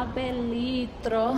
[0.00, 1.34] Abelitro.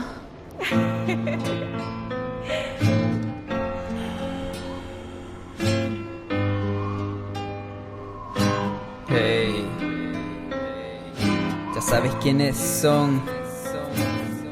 [9.08, 9.66] Hey,
[11.74, 13.20] ya sabes quiénes son.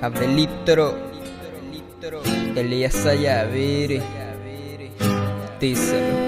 [0.03, 0.97] Abelitro,
[2.57, 4.03] Elías Ayaviri.
[5.61, 6.19] Díselo.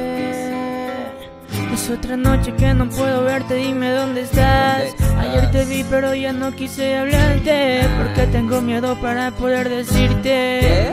[1.75, 5.02] Es otra noche que no puedo verte, dime dónde estás.
[5.19, 10.93] Ayer te vi pero ya no quise hablarte Porque tengo miedo para poder decirte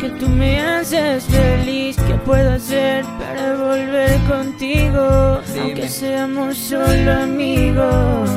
[0.00, 5.40] Que tú me haces feliz, ¿qué puedo hacer para volver contigo?
[5.60, 8.30] Aunque seamos solo amigos.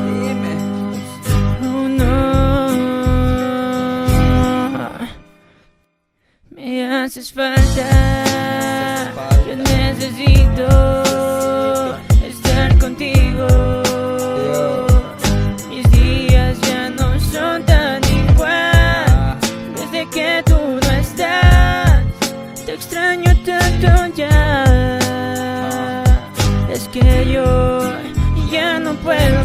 [1.64, 2.68] Oh no.
[6.50, 7.88] Me haces falta.
[9.48, 10.68] Yo necesito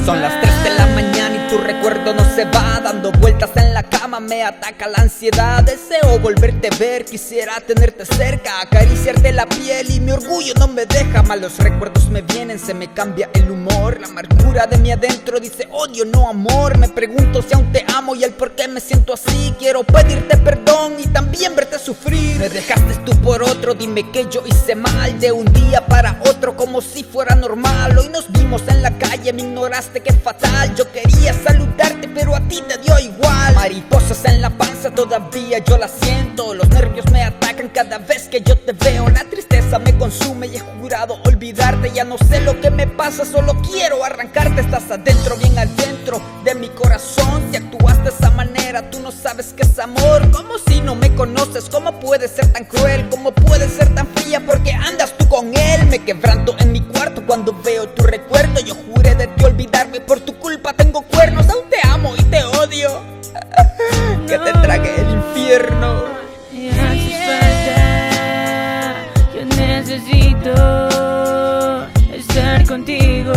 [0.08, 2.80] Son las 3 de la mañana y tu recuerdo no se va.
[2.82, 5.62] Dando vueltas en la cama me ataca la ansiedad.
[5.62, 8.62] Deseo volverte a ver, quisiera tenerte cerca.
[8.62, 12.90] Acariciarte la piel y mi orgullo no me deja Malos recuerdos me vienen, se me
[12.90, 14.00] cambia el humor.
[14.00, 18.24] La amargura de mi adentro dice odio, no amor Me pregunto si aún te y
[18.24, 19.54] el por qué me siento así.
[19.58, 22.38] Quiero pedirte perdón y también verte sufrir.
[22.38, 26.56] Me dejaste tú por otro, dime que yo hice mal De un día para otro
[26.56, 27.98] como si fuera normal.
[27.98, 30.74] Hoy nos vimos en la calle, me ignoraste, qué fatal.
[30.74, 31.77] Yo quería saludarte
[32.18, 33.54] pero a ti te dio igual.
[33.54, 36.52] Mariposas en la panza todavía yo la siento.
[36.52, 39.08] Los nervios me atacan cada vez que yo te veo.
[39.08, 41.92] La tristeza me consume y he jurado olvidarte.
[41.94, 44.62] Ya no sé lo que me pasa, solo quiero arrancarte.
[44.62, 47.40] Estás adentro, bien adentro de mi corazón.
[47.52, 50.28] Si actúas de esa manera, tú no sabes que es amor.
[50.32, 53.08] Como si no me conoces, ¿cómo puedes ser tan cruel?
[53.10, 53.32] ¿Cómo
[64.26, 66.04] Que te trague el infierno
[66.52, 68.94] Me haces falta,
[69.34, 70.52] yo necesito
[72.12, 73.32] estar contigo.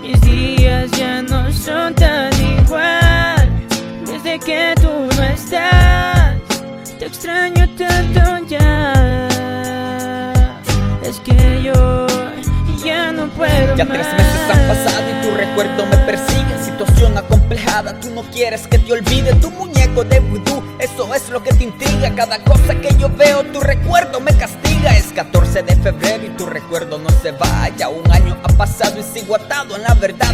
[0.00, 3.50] Mis días ya no son tan igual
[4.06, 6.36] desde que tú no estás.
[6.98, 8.92] Te extraño tanto ya.
[11.02, 12.06] Es que yo
[12.84, 16.41] ya no puedo Ya tres meses han pasado y tu recuerdo me persigue
[18.00, 21.64] tú no quieres que te olvide Tu muñeco de vudú, eso es lo que te
[21.64, 24.96] intriga Cada cosa que yo veo, tu recuerdo me castiga.
[24.96, 29.00] Es 14 de febrero y tu recuerdo no se va Ya un año ha pasado
[29.00, 30.31] y sigo atado en la verdad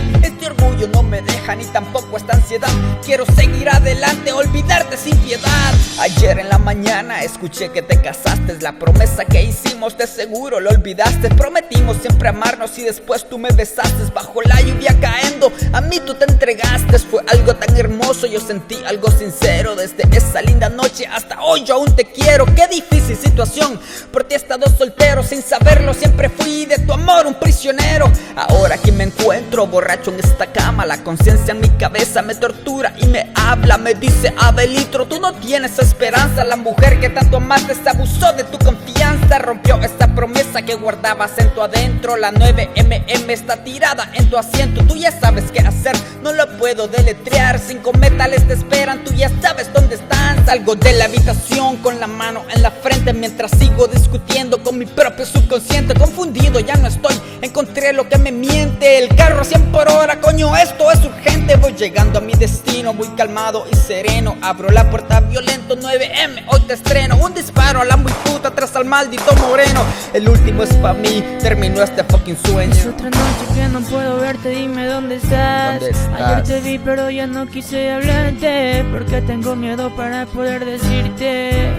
[1.58, 2.68] ni tampoco esta ansiedad.
[3.04, 5.74] Quiero seguir adelante, olvidarte sin piedad.
[5.98, 10.70] Ayer en la mañana escuché que te casaste la promesa que hicimos, de seguro lo
[10.70, 11.28] olvidaste.
[11.30, 13.98] Prometimos siempre amarnos y después tú me besaste.
[14.14, 16.98] Bajo la lluvia cayendo, a mí tú te entregaste.
[16.98, 21.64] Fue algo tan hermoso, yo sentí algo sincero Desde esa linda noche hasta hoy.
[21.64, 23.80] Yo aún te quiero Qué difícil situación,
[24.12, 28.10] por ti he estado soltero Sin saberlo siempre fui de tu amor un prisionero.
[28.36, 32.92] Ahora aquí me encuentro borracho en esta cama La conciencia en mi cabeza me tortura
[32.98, 37.74] y me habla Me dice Abelitro, tú no tienes esperanza La mujer que tanto amaste
[37.74, 43.30] se abusó de tu confianza Rompió esta promesa que guardabas en tu adentro La 9mm
[43.30, 47.92] está tirada en tu asiento Tú ya sabes qué hacer, no lo puedo deletrear Cinco
[47.92, 52.42] metales te esperan, tú ya sabes dónde están Salgo de la habitación con la mano
[52.48, 55.94] en la frente Mientras sigo discutiendo con mi propio subconsciente.
[55.94, 58.98] Confundido, ya no estoy, encontré lo que me miente.
[58.98, 61.56] El carro a 100 por hora, coño esto es urgente.
[61.56, 64.36] Voy llegando a mi destino, muy calmado y sereno.
[64.40, 67.16] Abro la puerta violento, 9M, hoy te estreno.
[67.16, 69.82] Un disparo a la muy puta tras al maldito moreno.
[70.12, 72.72] El último es pa' mí, terminó este fucking sueño.
[72.72, 75.80] Es otra noche que no puedo verte, dime dónde estás.
[75.80, 76.20] ¿Dónde estás?
[76.20, 81.72] Ayer te vi pero ya no quise hablarte Porque tengo miedo para poder decirte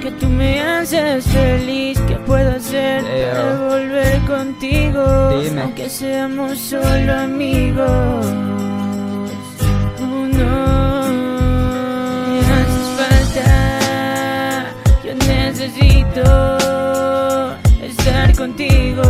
[0.00, 3.30] Que tú me haces feliz, ¿qué puedo hacer Leo.
[3.30, 5.40] para volver contigo?
[5.40, 5.62] Dime.
[5.62, 8.26] Aunque seamos solo amigos
[10.00, 11.08] Oh no
[12.28, 14.64] Me haces falta,
[15.04, 16.58] yo necesito
[17.84, 19.02] estar contigo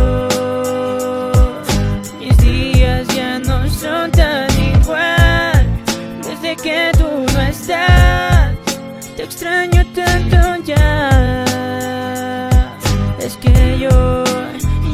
[13.23, 14.23] Es que yo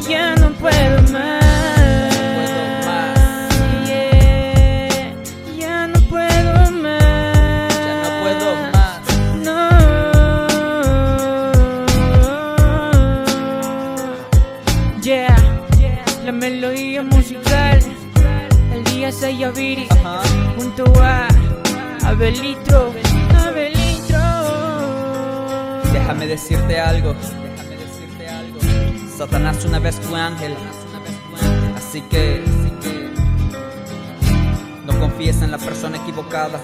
[0.08, 1.42] ya no puedo más,
[5.58, 6.94] ya no puedo más.
[7.82, 8.20] Ya no.
[8.22, 9.00] Puedo más
[9.42, 9.58] No
[15.02, 15.36] Yeah.
[15.80, 17.80] Yeah La melodía musical.
[18.72, 19.88] El día 6 a viris
[20.56, 21.26] Junto a
[22.04, 22.94] Abelito.
[23.44, 24.22] Abelito.
[25.92, 27.16] Déjame decirte algo.
[29.20, 30.56] Satanás una vez fue ángel.
[31.76, 32.42] Así que,
[34.86, 36.58] no confíes en la persona equivocada.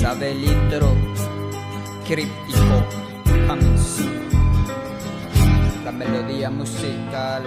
[0.00, 0.94] Sabe litro
[2.06, 2.86] críptico.
[3.48, 4.28] Coming soon.
[5.84, 7.42] La melodía musical.